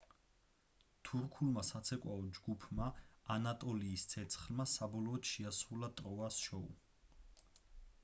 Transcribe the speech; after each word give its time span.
თურქულმა 1.09 1.63
საცეკვაო 1.67 2.23
ჯგუფმა 2.39 2.89
ანატოლიის 3.37 4.09
ცეცხლმა 4.15 4.69
საბოლოოდ 4.75 5.33
შეასრულა 5.37 5.95
ტროას 6.01 6.45
შოუ 6.49 6.77